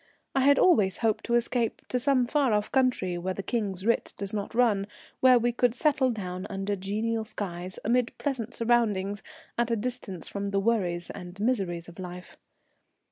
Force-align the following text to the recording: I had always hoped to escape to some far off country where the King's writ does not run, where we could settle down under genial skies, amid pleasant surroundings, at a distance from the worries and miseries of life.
I 0.33 0.41
had 0.41 0.57
always 0.57 0.97
hoped 1.05 1.25
to 1.25 1.35
escape 1.35 1.83
to 1.89 1.99
some 1.99 2.25
far 2.25 2.53
off 2.53 2.71
country 2.71 3.19
where 3.19 3.35
the 3.35 3.43
King's 3.43 3.85
writ 3.85 4.15
does 4.17 4.33
not 4.33 4.55
run, 4.55 4.87
where 5.19 5.37
we 5.37 5.51
could 5.51 5.75
settle 5.75 6.09
down 6.09 6.47
under 6.49 6.75
genial 6.75 7.23
skies, 7.23 7.77
amid 7.85 8.17
pleasant 8.17 8.55
surroundings, 8.55 9.21
at 9.59 9.69
a 9.69 9.75
distance 9.75 10.27
from 10.27 10.49
the 10.49 10.59
worries 10.59 11.11
and 11.11 11.39
miseries 11.39 11.87
of 11.87 11.99
life. 11.99 12.35